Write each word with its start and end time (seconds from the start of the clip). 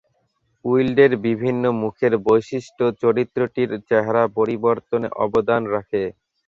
উইল্ডের 0.65 1.11
বিভিন্ন 1.25 1.63
মুখের 1.81 2.13
বৈশিষ্ট্য 2.25 2.83
চরিত্রটির 3.01 3.69
চেহারা 3.89 4.23
পরিবর্তনে 4.37 5.07
অবদান 5.25 5.61
রাখে। 5.73 6.03